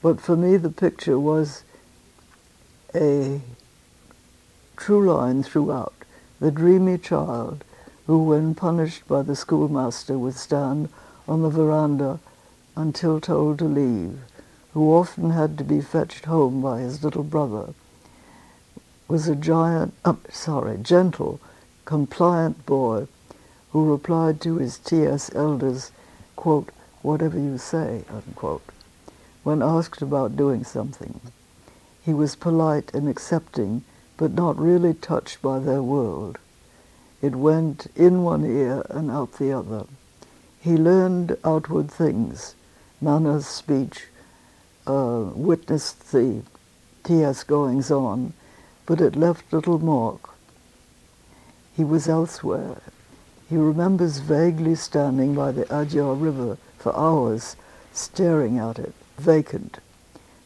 [0.00, 1.64] But for me, the picture was
[2.94, 3.40] a
[4.76, 5.94] true line throughout.
[6.40, 7.64] The dreamy child
[8.06, 10.88] who, when punished by the schoolmaster, would stand
[11.26, 12.20] on the veranda
[12.76, 14.20] until told to leave,
[14.72, 17.74] who often had to be fetched home by his little brother,
[19.08, 21.40] was a giant, uh, sorry, gentle,
[21.84, 23.08] compliant boy
[23.72, 25.34] who replied to his T.S.
[25.34, 25.90] elders,
[26.36, 26.70] quote,
[27.02, 28.62] whatever you say, unquote,
[29.48, 31.22] when asked about doing something.
[32.04, 33.82] He was polite and accepting,
[34.18, 36.36] but not really touched by their world.
[37.22, 39.86] It went in one ear and out the other.
[40.60, 42.56] He learned outward things,
[43.00, 44.08] manners, speech,
[44.86, 46.42] uh, witnessed the
[47.04, 47.42] T.S.
[47.42, 48.34] goings on,
[48.84, 50.28] but it left little mark.
[51.74, 52.82] He was elsewhere.
[53.48, 57.56] He remembers vaguely standing by the Adyar River for hours,
[57.94, 59.78] staring at it, vacant.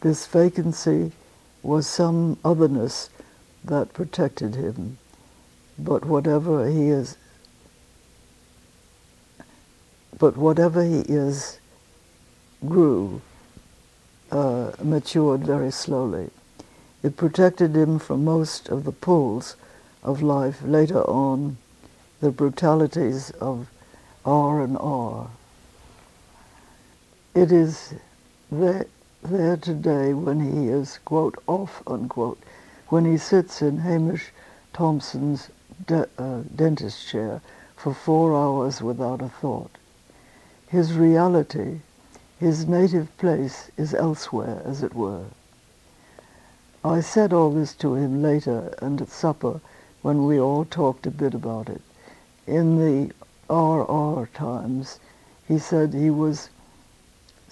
[0.00, 1.12] This vacancy
[1.62, 3.10] was some otherness
[3.64, 4.98] that protected him.
[5.78, 7.16] But whatever he is,
[10.18, 11.58] but whatever he is,
[12.68, 13.20] grew,
[14.30, 16.30] uh, matured very slowly.
[17.02, 19.56] It protected him from most of the pulls
[20.02, 21.56] of life later on,
[22.20, 23.68] the brutalities of
[24.24, 25.28] R and R.
[27.34, 27.94] It is
[28.60, 28.86] there,
[29.22, 32.38] there today when he is, quote, off, unquote,
[32.88, 34.30] when he sits in Hamish
[34.72, 35.50] Thompson's
[35.86, 37.40] de- uh, dentist chair
[37.76, 39.78] for four hours without a thought.
[40.68, 41.80] His reality,
[42.38, 45.24] his native place is elsewhere, as it were.
[46.84, 49.60] I said all this to him later and at supper
[50.02, 51.80] when we all talked a bit about it.
[52.46, 53.12] In the
[53.48, 54.98] RR times,
[55.48, 56.50] he said he was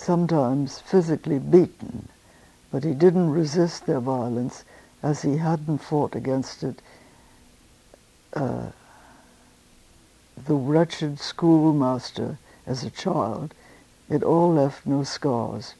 [0.02, 2.08] sometimes physically beaten,
[2.70, 4.64] but he didn't resist their violence
[5.02, 6.82] as he hadn't fought against it.
[8.34, 8.66] Uh,
[10.46, 13.54] the wretched schoolmaster as a child,
[14.08, 15.74] it all left no scars,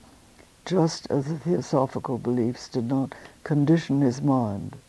[0.65, 4.77] just as the theosophical beliefs did not condition his mind.